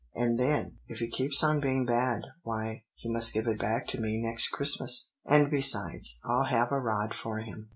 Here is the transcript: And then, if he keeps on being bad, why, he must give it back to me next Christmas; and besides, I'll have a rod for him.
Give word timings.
And 0.15 0.39
then, 0.39 0.79
if 0.87 0.97
he 0.97 1.07
keeps 1.11 1.43
on 1.43 1.59
being 1.59 1.85
bad, 1.85 2.23
why, 2.41 2.85
he 2.95 3.07
must 3.07 3.35
give 3.35 3.45
it 3.45 3.59
back 3.59 3.85
to 3.89 4.01
me 4.01 4.19
next 4.19 4.47
Christmas; 4.49 5.11
and 5.25 5.51
besides, 5.51 6.19
I'll 6.25 6.45
have 6.45 6.71
a 6.71 6.79
rod 6.79 7.13
for 7.13 7.37
him. 7.37 7.69